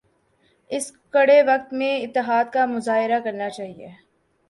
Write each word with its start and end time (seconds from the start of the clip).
اس 0.71 0.91
کڑے 1.13 1.41
وقت 1.47 1.73
میں 1.73 1.93
اتحاد 1.97 2.45
کا 2.53 2.65
مظاہرہ 2.65 3.19
کرنا 3.23 3.49
چاہئے 3.49 3.87